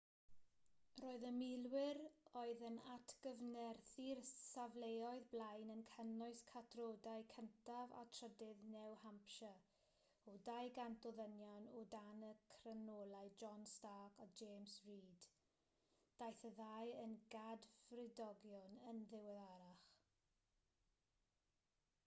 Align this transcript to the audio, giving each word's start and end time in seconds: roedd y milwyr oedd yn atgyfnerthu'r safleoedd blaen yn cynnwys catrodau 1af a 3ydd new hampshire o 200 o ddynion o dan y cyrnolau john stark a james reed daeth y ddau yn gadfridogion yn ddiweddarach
roedd 0.99 1.23
y 1.27 1.29
milwyr 1.39 1.99
oedd 2.39 2.61
yn 2.69 2.77
atgyfnerthu'r 2.93 4.21
safleoedd 4.29 5.25
blaen 5.33 5.73
yn 5.73 5.83
cynnwys 5.91 6.41
catrodau 6.51 7.25
1af 7.41 7.91
a 7.99 8.05
3ydd 8.19 8.63
new 8.75 8.95
hampshire 9.03 10.31
o 10.33 10.33
200 10.49 11.05
o 11.09 11.13
ddynion 11.19 11.69
o 11.79 11.83
dan 11.95 12.25
y 12.31 12.33
cyrnolau 12.55 13.29
john 13.43 13.69
stark 13.75 14.17
a 14.25 14.27
james 14.41 14.77
reed 14.89 15.27
daeth 16.23 16.47
y 16.49 16.51
ddau 16.61 16.95
yn 17.03 17.15
gadfridogion 17.37 18.81
yn 18.93 19.05
ddiweddarach 19.13 19.93